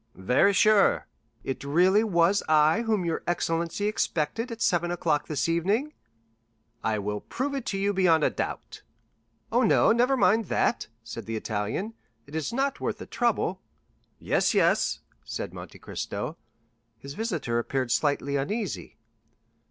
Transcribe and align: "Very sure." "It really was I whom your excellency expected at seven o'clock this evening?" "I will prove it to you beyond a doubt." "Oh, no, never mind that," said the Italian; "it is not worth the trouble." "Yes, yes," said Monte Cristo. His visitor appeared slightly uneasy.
"Very 0.15 0.51
sure." 0.51 1.05
"It 1.43 1.63
really 1.63 2.03
was 2.03 2.41
I 2.49 2.81
whom 2.81 3.05
your 3.05 3.21
excellency 3.27 3.85
expected 3.85 4.51
at 4.51 4.59
seven 4.59 4.89
o'clock 4.89 5.27
this 5.27 5.47
evening?" 5.47 5.93
"I 6.83 6.97
will 6.97 7.19
prove 7.21 7.53
it 7.53 7.67
to 7.67 7.77
you 7.77 7.93
beyond 7.93 8.23
a 8.23 8.31
doubt." 8.31 8.81
"Oh, 9.51 9.61
no, 9.61 9.91
never 9.91 10.17
mind 10.17 10.45
that," 10.45 10.87
said 11.03 11.27
the 11.27 11.35
Italian; 11.35 11.93
"it 12.25 12.33
is 12.35 12.51
not 12.51 12.81
worth 12.81 12.97
the 12.97 13.05
trouble." 13.05 13.61
"Yes, 14.17 14.55
yes," 14.55 15.01
said 15.23 15.53
Monte 15.53 15.77
Cristo. 15.77 16.35
His 16.97 17.13
visitor 17.13 17.59
appeared 17.59 17.91
slightly 17.91 18.37
uneasy. 18.37 18.97